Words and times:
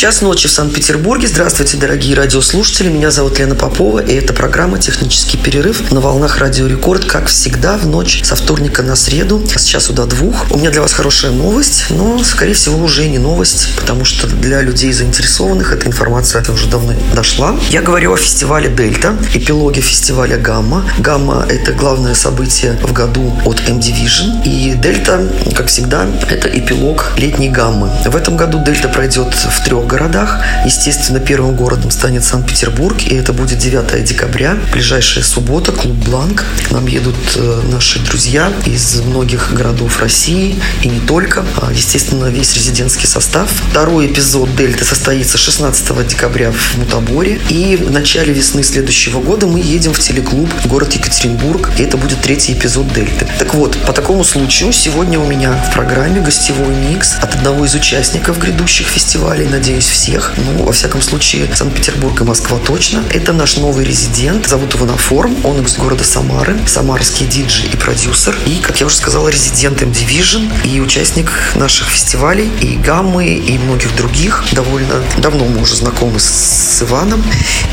Час 0.00 0.22
ночи 0.22 0.48
в 0.48 0.50
Санкт-Петербурге. 0.50 1.28
Здравствуйте, 1.28 1.76
дорогие 1.76 2.16
радиослушатели. 2.16 2.88
Меня 2.88 3.10
зовут 3.10 3.38
Лена 3.38 3.54
Попова, 3.54 3.98
и 3.98 4.14
это 4.14 4.32
программа 4.32 4.78
«Технический 4.78 5.36
перерыв» 5.36 5.92
на 5.92 6.00
волнах 6.00 6.38
Радио 6.38 6.66
Рекорд, 6.66 7.04
как 7.04 7.26
всегда, 7.26 7.76
в 7.76 7.86
ночь 7.86 8.22
со 8.24 8.34
вторника 8.34 8.82
на 8.82 8.96
среду 8.96 9.46
с 9.46 9.62
часу 9.62 9.92
до 9.92 10.06
двух. 10.06 10.50
У 10.52 10.56
меня 10.56 10.70
для 10.70 10.80
вас 10.80 10.94
хорошая 10.94 11.32
новость, 11.32 11.84
но, 11.90 12.18
скорее 12.24 12.54
всего, 12.54 12.82
уже 12.82 13.08
не 13.08 13.18
новость, 13.18 13.68
потому 13.76 14.06
что 14.06 14.26
для 14.26 14.62
людей 14.62 14.90
заинтересованных 14.90 15.70
эта 15.74 15.86
информация 15.86 16.42
уже 16.48 16.66
давно 16.70 16.94
дошла. 17.14 17.54
Я 17.68 17.82
говорю 17.82 18.14
о 18.14 18.16
фестивале 18.16 18.70
«Дельта», 18.70 19.18
эпилоге 19.34 19.82
фестиваля 19.82 20.38
«Гамма». 20.38 20.90
«Гамма»— 20.98 21.44
это 21.50 21.72
главное 21.72 22.14
событие 22.14 22.78
в 22.82 22.94
году 22.94 23.38
от 23.44 23.60
M-Division, 23.68 24.44
и 24.46 24.72
«Дельта», 24.76 25.30
как 25.54 25.66
всегда, 25.66 26.06
это 26.30 26.48
эпилог 26.48 27.12
летней 27.18 27.50
«Гаммы». 27.50 27.90
В 28.06 28.16
этом 28.16 28.38
году 28.38 28.64
«Дельта» 28.64 28.88
пройдет 28.88 29.34
в 29.34 29.62
трех 29.62 29.89
городах. 29.90 30.38
Естественно, 30.64 31.18
первым 31.18 31.56
городом 31.56 31.90
станет 31.90 32.24
Санкт-Петербург, 32.24 32.96
и 33.04 33.14
это 33.14 33.32
будет 33.32 33.58
9 33.58 34.04
декабря, 34.04 34.56
ближайшая 34.72 35.24
суббота, 35.24 35.72
клуб 35.72 35.96
«Бланк». 35.96 36.44
К 36.68 36.70
нам 36.70 36.86
едут 36.86 37.16
э, 37.36 37.62
наши 37.70 37.98
друзья 37.98 38.52
из 38.66 39.00
многих 39.00 39.52
городов 39.52 40.00
России, 40.00 40.54
и 40.82 40.88
не 40.88 41.00
только. 41.00 41.44
А, 41.56 41.70
естественно, 41.72 42.26
весь 42.26 42.54
резидентский 42.54 43.06
состав. 43.06 43.50
Второй 43.70 44.06
эпизод 44.06 44.54
«Дельты» 44.56 44.84
состоится 44.84 45.36
16 45.38 46.06
декабря 46.06 46.52
в 46.52 46.78
Мутаборе, 46.78 47.40
и 47.48 47.76
в 47.76 47.90
начале 47.90 48.32
весны 48.32 48.62
следующего 48.62 49.20
года 49.20 49.46
мы 49.46 49.60
едем 49.60 49.92
в 49.92 49.98
телеклуб 49.98 50.48
город 50.66 50.92
Екатеринбург, 50.92 51.70
и 51.78 51.82
это 51.82 51.96
будет 51.96 52.20
третий 52.20 52.52
эпизод 52.52 52.92
«Дельты». 52.92 53.26
Так 53.38 53.54
вот, 53.54 53.76
по 53.86 53.92
такому 53.92 54.22
случаю 54.22 54.72
сегодня 54.72 55.18
у 55.18 55.26
меня 55.26 55.52
в 55.52 55.74
программе 55.74 56.20
гостевой 56.20 56.74
микс 56.74 57.16
от 57.20 57.34
одного 57.34 57.64
из 57.64 57.74
участников 57.74 58.38
грядущих 58.38 58.86
фестивалей, 58.86 59.46
надеюсь, 59.46 59.79
надеюсь, 59.80 59.88
всех. 59.88 60.32
Ну, 60.36 60.64
во 60.64 60.72
всяком 60.72 61.02
случае, 61.02 61.48
Санкт-Петербург 61.54 62.20
и 62.20 62.24
Москва 62.24 62.58
точно. 62.58 63.02
Это 63.10 63.32
наш 63.32 63.56
новый 63.56 63.84
резидент. 63.84 64.46
Зовут 64.46 64.74
его 64.74 64.86
Наформ. 64.86 65.34
Он 65.44 65.64
из 65.64 65.76
города 65.76 66.04
Самары. 66.04 66.56
Самарский 66.66 67.26
диджей 67.26 67.70
и 67.72 67.76
продюсер. 67.76 68.36
И, 68.46 68.60
как 68.60 68.80
я 68.80 68.86
уже 68.86 68.96
сказала, 68.96 69.28
резидент 69.28 69.82
M-Division 69.82 70.50
и 70.64 70.80
участник 70.80 71.30
наших 71.54 71.88
фестивалей 71.88 72.50
и 72.60 72.76
Гаммы, 72.76 73.26
и 73.26 73.58
многих 73.58 73.94
других. 73.96 74.44
Довольно 74.52 75.02
давно 75.18 75.44
мы 75.46 75.62
уже 75.62 75.76
знакомы 75.76 76.18
с 76.18 76.82
Иваном. 76.82 77.22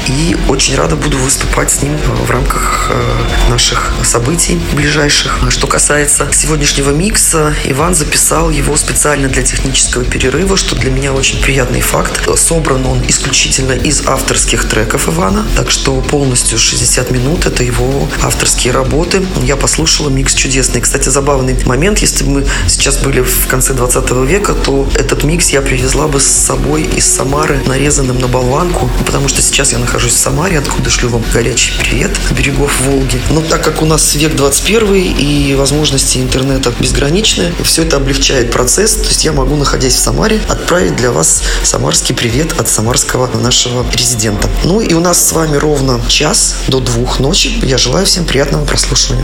И 0.07 0.37
очень 0.47 0.75
рада 0.75 0.95
буду 0.95 1.17
выступать 1.17 1.71
с 1.71 1.81
ним 1.81 1.97
в 2.27 2.31
рамках 2.31 2.89
э, 2.91 3.49
наших 3.49 3.91
событий 4.03 4.59
ближайших. 4.73 5.39
Что 5.49 5.67
касается 5.67 6.27
сегодняшнего 6.31 6.91
микса, 6.91 7.53
Иван 7.65 7.95
записал 7.95 8.49
его 8.49 8.77
специально 8.77 9.27
для 9.27 9.43
технического 9.43 10.05
перерыва, 10.05 10.55
что 10.55 10.75
для 10.75 10.91
меня 10.91 11.13
очень 11.13 11.41
приятный 11.41 11.81
факт 11.81 11.96
факт. 11.97 12.37
Собран 12.37 12.85
он 12.85 13.01
исключительно 13.07 13.71
из 13.71 14.05
авторских 14.05 14.65
треков 14.69 15.09
Ивана, 15.09 15.45
так 15.55 15.71
что 15.71 15.99
полностью 16.01 16.59
60 16.59 17.09
минут 17.09 17.47
это 17.47 17.63
его 17.63 18.07
авторские 18.21 18.71
работы. 18.71 19.25
Я 19.43 19.55
послушала 19.55 20.09
микс 20.09 20.35
чудесный. 20.35 20.81
Кстати, 20.81 21.09
забавный 21.09 21.55
момент, 21.65 21.99
если 21.99 22.23
бы 22.23 22.29
мы 22.29 22.47
сейчас 22.67 22.97
были 22.97 23.21
в 23.21 23.47
конце 23.47 23.73
20 23.73 24.11
века, 24.27 24.53
то 24.53 24.87
этот 24.95 25.23
микс 25.23 25.49
я 25.49 25.61
привезла 25.61 26.07
бы 26.07 26.19
с 26.19 26.27
собой 26.27 26.83
из 26.83 27.07
Самары, 27.07 27.59
нарезанным 27.65 28.19
на 28.19 28.27
болванку, 28.27 28.89
потому 29.05 29.27
что 29.27 29.41
сейчас 29.41 29.71
я 29.71 29.79
нахожусь 29.79 30.13
в 30.13 30.17
Самаре, 30.17 30.59
откуда 30.59 30.91
шлю 30.91 31.09
вам 31.09 31.23
горячий 31.33 31.71
привет 31.79 32.11
берегов 32.37 32.79
Волги. 32.81 33.19
Но 33.31 33.41
так 33.41 33.63
как 33.63 33.81
у 33.81 33.85
нас 33.85 34.13
век 34.13 34.35
21 34.35 34.93
и 34.93 35.55
возможности 35.55 36.19
интернета 36.19 36.71
безграничны, 36.79 37.53
все 37.63 37.81
это 37.81 37.97
облегчает 37.97 38.51
процесс, 38.51 38.93
то 38.93 39.07
есть 39.07 39.25
я 39.25 39.31
могу, 39.31 39.55
находясь 39.55 39.95
в 39.95 39.99
Самаре, 39.99 40.39
отправить 40.47 40.95
для 40.95 41.11
вас 41.11 41.41
Самару 41.63 41.86
самарский 41.87 42.15
привет 42.15 42.59
от 42.59 42.67
самарского 42.67 43.27
нашего 43.39 43.85
резидента. 43.93 44.49
Ну 44.65 44.81
и 44.81 44.93
у 44.93 44.99
нас 44.99 45.25
с 45.25 45.31
вами 45.31 45.55
ровно 45.55 46.01
час 46.09 46.57
до 46.67 46.81
двух 46.81 47.21
ночи. 47.21 47.47
Я 47.63 47.77
желаю 47.77 48.05
всем 48.05 48.25
приятного 48.25 48.65
прослушивания. 48.65 49.23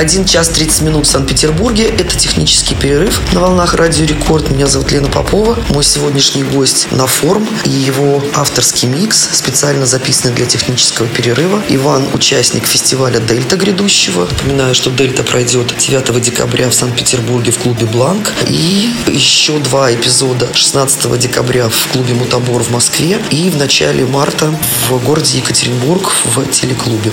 1 0.00 0.24
час 0.24 0.48
30 0.48 0.80
минут 0.80 1.06
в 1.06 1.10
Санкт-Петербурге. 1.10 1.84
Это 1.84 2.16
технический 2.16 2.74
перерыв 2.74 3.20
на 3.34 3.40
волнах 3.40 3.74
Радио 3.74 4.06
Рекорд. 4.06 4.50
Меня 4.50 4.66
зовут 4.66 4.90
Лена 4.92 5.08
Попова. 5.08 5.58
Мой 5.68 5.84
сегодняшний 5.84 6.42
гость 6.42 6.90
на 6.90 7.06
форм 7.06 7.46
и 7.66 7.68
его 7.68 8.24
авторский 8.34 8.88
микс, 8.88 9.28
специально 9.32 9.84
записанный 9.84 10.34
для 10.34 10.46
технического 10.46 11.06
перерыва. 11.06 11.62
Иван– 11.68 12.08
участник 12.14 12.64
фестиваля 12.64 13.20
«Дельта» 13.20 13.56
грядущего. 13.56 14.22
Напоминаю, 14.22 14.74
что 14.74 14.88
«Дельта» 14.88 15.22
пройдет 15.22 15.74
9 15.76 16.22
декабря 16.22 16.70
в 16.70 16.74
Санкт-Петербурге 16.74 17.52
в 17.52 17.58
клубе 17.58 17.84
«Бланк». 17.84 18.32
И 18.48 18.90
еще 19.06 19.58
два 19.58 19.92
эпизода 19.92 20.48
16 20.54 21.18
декабря 21.18 21.68
в 21.68 21.88
клубе 21.92 22.14
«Мутабор» 22.14 22.62
в 22.62 22.70
Москве 22.70 23.20
и 23.30 23.50
в 23.50 23.58
начале 23.58 24.06
марта 24.06 24.58
в 24.88 24.96
городе 25.04 25.36
Екатеринбург 25.36 26.10
в 26.24 26.46
телеклубе. 26.46 27.12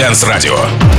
Рекорд 0.00 0.24
Дэнс 0.24 0.89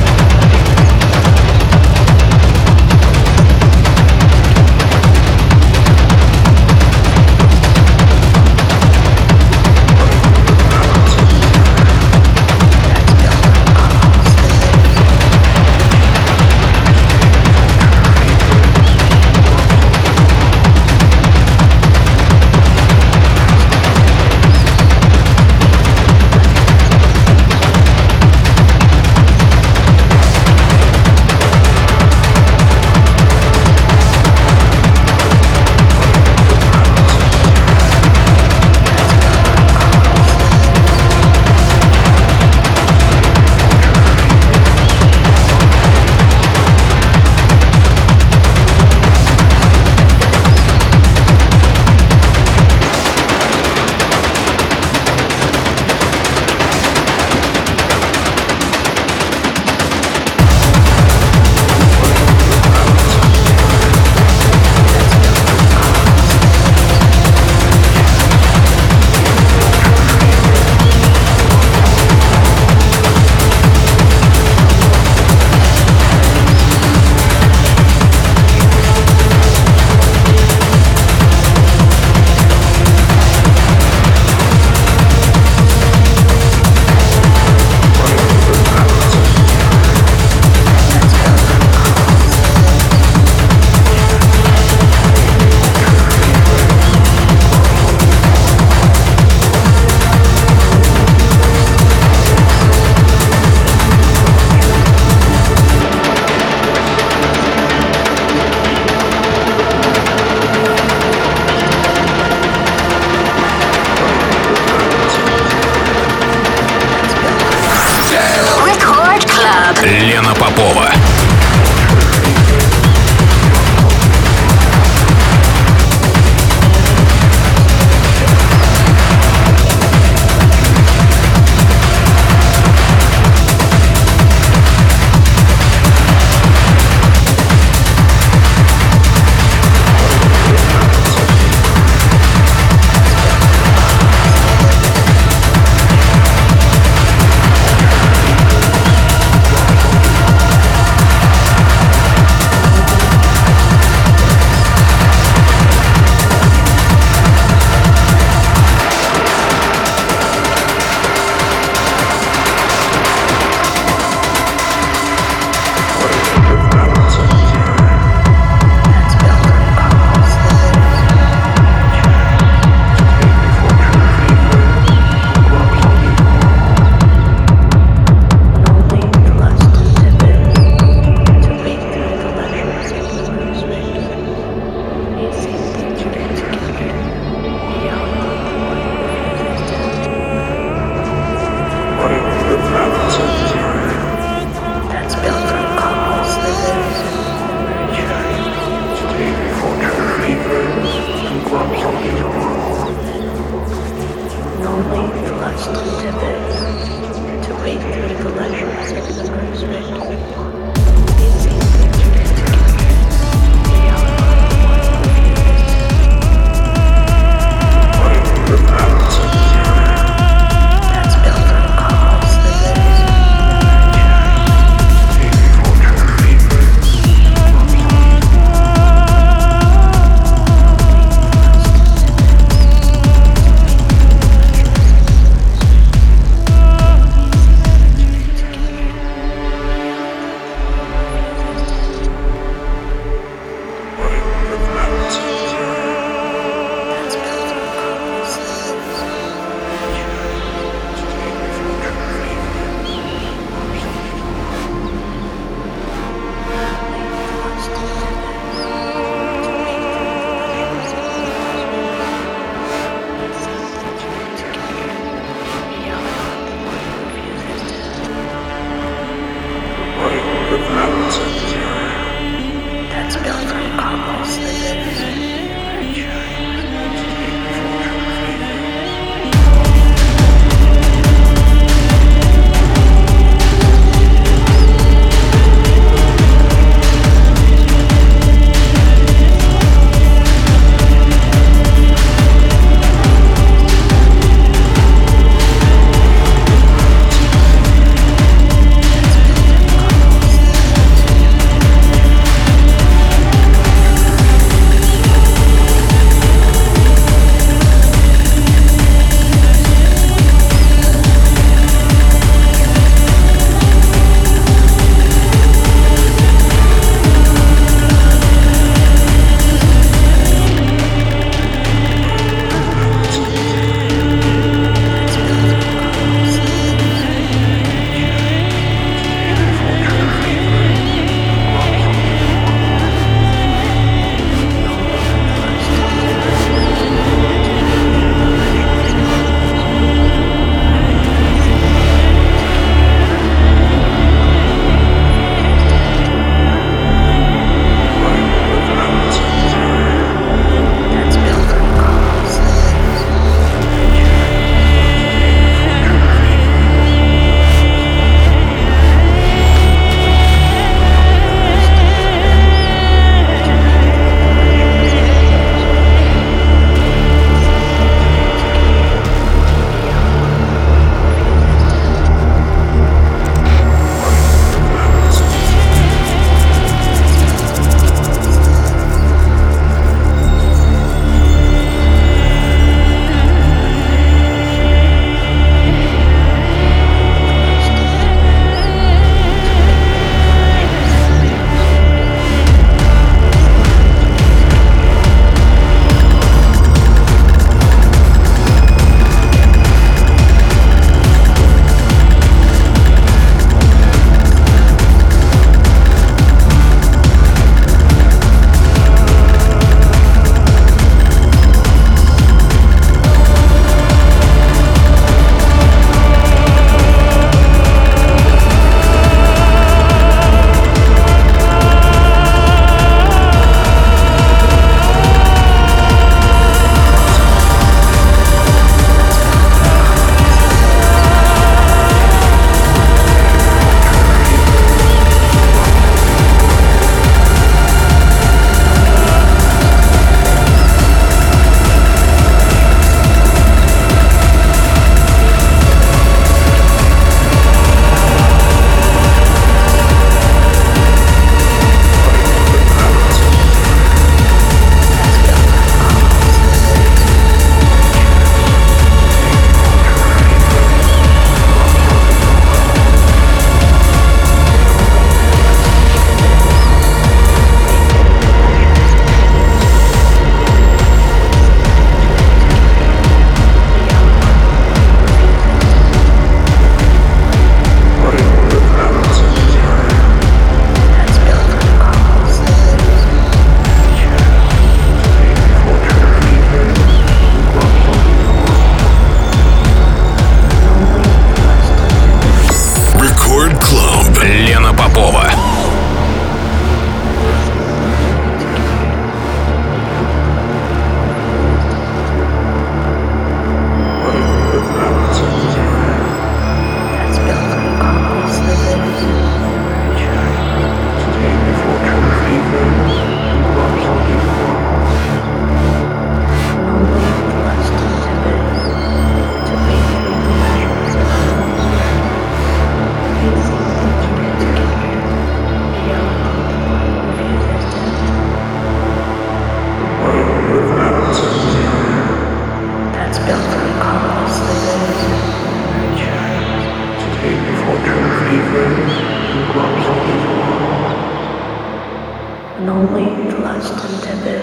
and 542.56 542.70
only 542.70 543.04
the 543.30 543.38
last 543.38 543.72
endeavor 543.92 544.40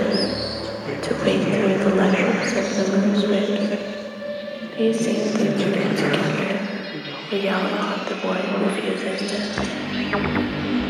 to 1.02 1.14
wade 1.24 1.44
through 1.44 1.78
the 1.80 1.96
lectures 1.96 2.78
of 2.78 2.92
the 2.92 2.98
moon's 2.98 3.26
red, 3.26 3.80
piecing 4.76 5.34
the 5.34 5.46
unit 5.58 5.98
together, 5.98 6.58
reality 7.32 8.10
the 8.10 8.16
boy 8.22 8.40
refuses 8.66 9.20
to. 9.32 10.89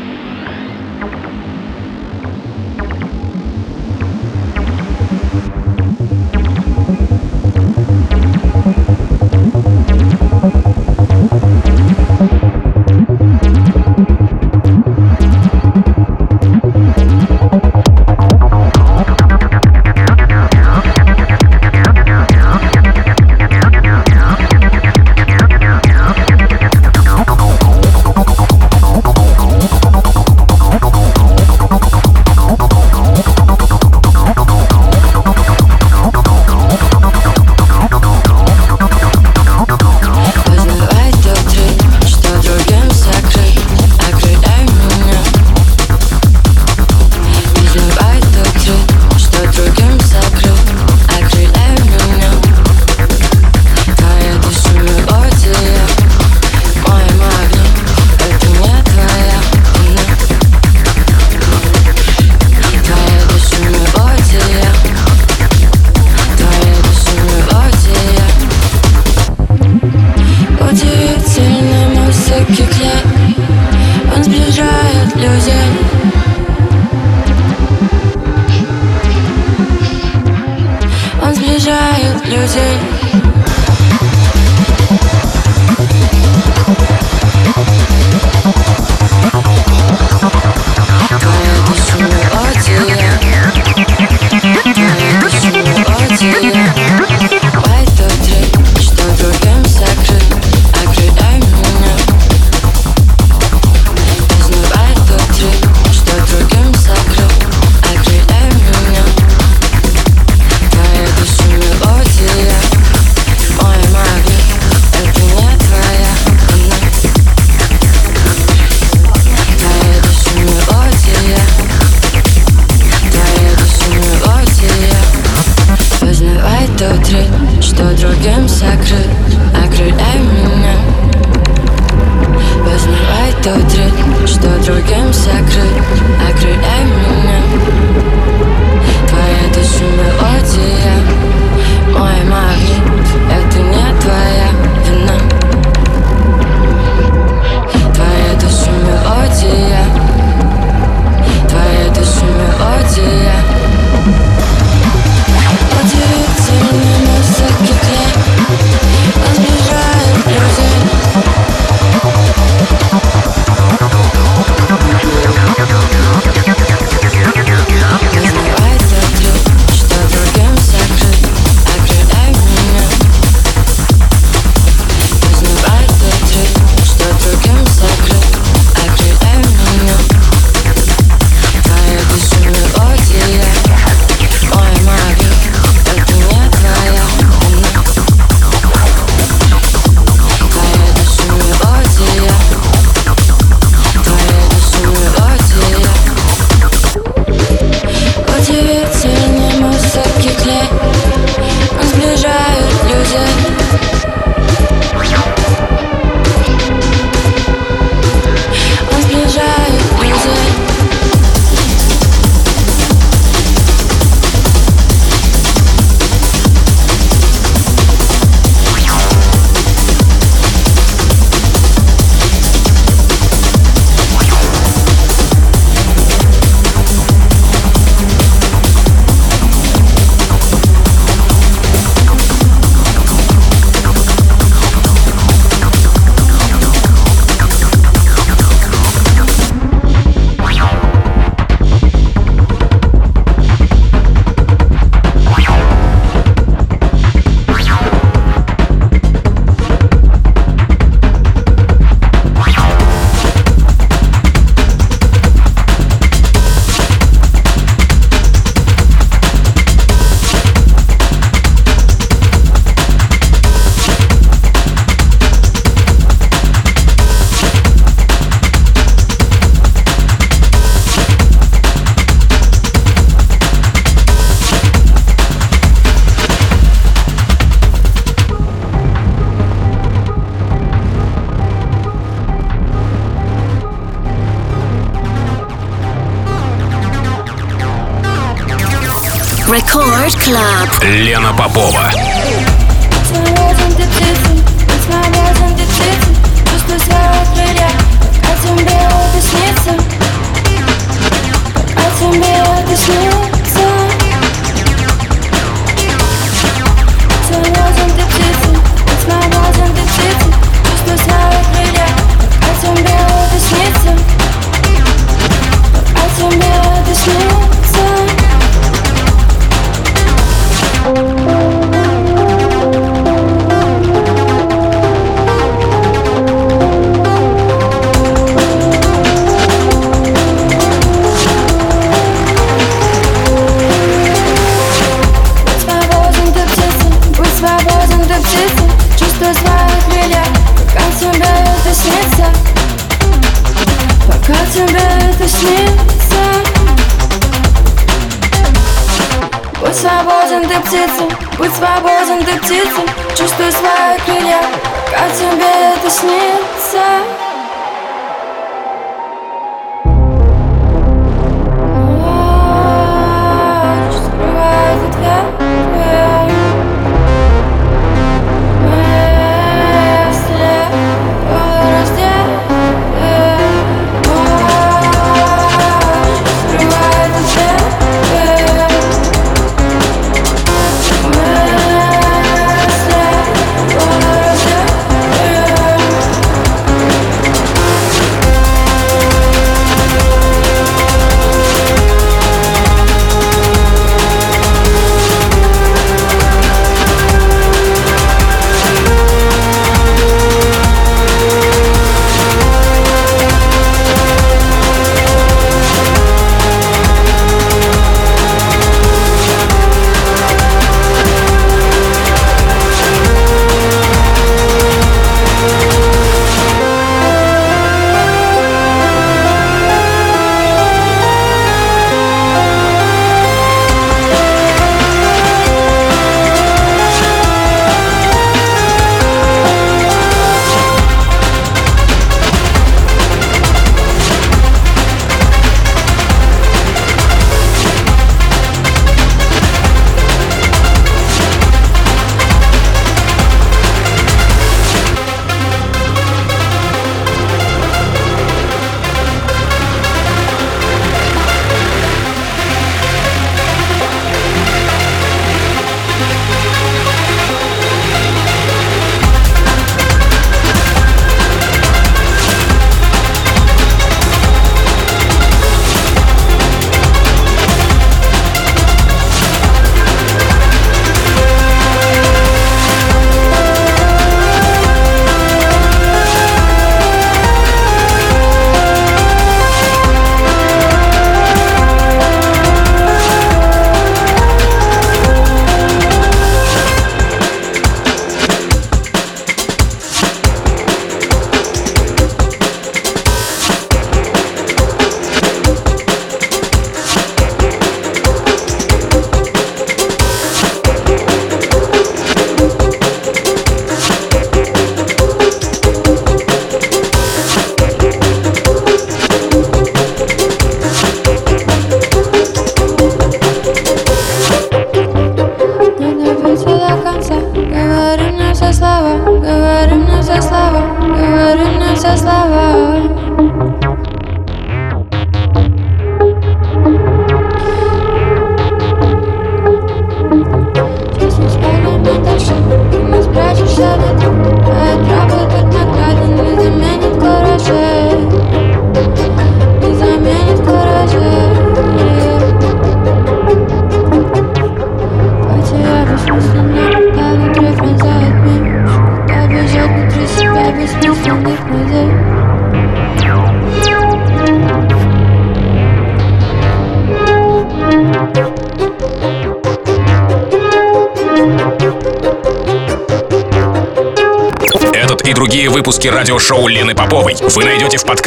Лена 290.82 291.29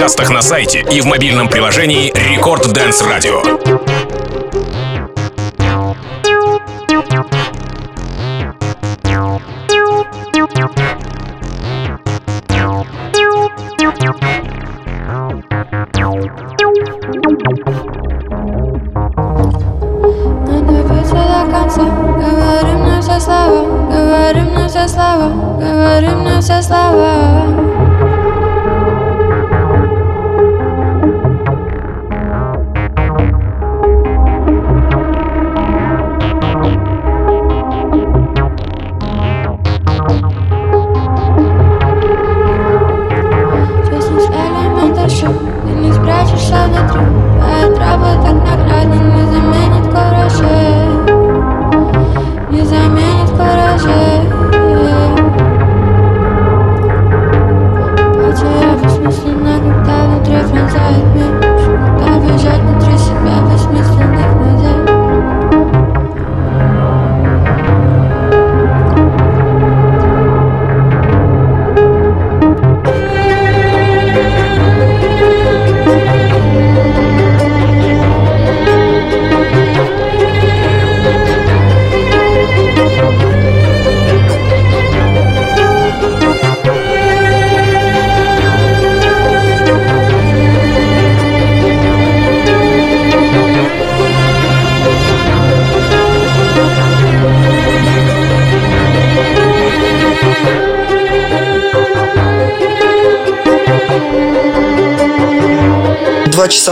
подкастах 0.04 0.32
на 0.32 0.42
сайте 0.42 0.86
и 0.92 1.00
в 1.00 1.06
мобильном 1.06 1.48
приложении 1.48 2.12
Record 2.14 2.74
Dance 2.74 3.02
Radio. 3.04 3.63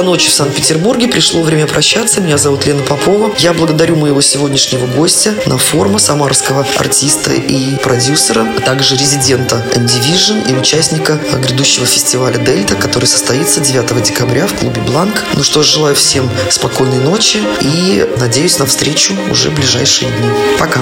Часа 0.01 0.03
ночи 0.03 0.29
в 0.29 0.33
Санкт-Петербурге. 0.33 1.07
Пришло 1.07 1.41
время 1.43 1.67
прощаться. 1.67 2.21
Меня 2.21 2.37
зовут 2.37 2.65
Лена 2.65 2.81
Попова. 2.83 3.33
Я 3.37 3.53
благодарю 3.53 3.95
моего 3.95 4.21
сегодняшнего 4.21 4.87
гостя 4.87 5.33
на 5.45 5.57
форма 5.57 5.99
самарского 5.99 6.65
артиста 6.77 7.33
и 7.33 7.75
продюсера, 7.77 8.47
а 8.57 8.61
также 8.61 8.95
резидента 8.95 9.63
M-Division 9.75 10.49
и 10.49 10.55
участника 10.55 11.19
грядущего 11.39 11.85
фестиваля 11.85 12.37
«Дельта», 12.37 12.75
который 12.75 13.05
состоится 13.05 13.59
9 13.59 14.03
декабря 14.03 14.47
в 14.47 14.53
клубе 14.53 14.81
«Бланк». 14.81 15.23
Ну 15.35 15.43
что 15.43 15.61
ж, 15.61 15.67
желаю 15.67 15.95
всем 15.95 16.29
спокойной 16.49 16.99
ночи 16.99 17.39
и 17.61 18.07
надеюсь 18.17 18.57
на 18.59 18.65
встречу 18.65 19.13
уже 19.29 19.49
в 19.49 19.55
ближайшие 19.55 20.09
дни. 20.09 20.29
Пока. 20.57 20.81